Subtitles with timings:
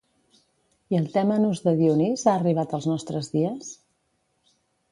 [0.93, 3.71] I el tèmenos de Dionís ha arribat als nostres dies?